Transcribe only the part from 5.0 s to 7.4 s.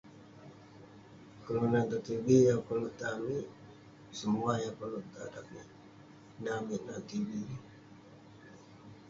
tan amik..ineh amik tan tv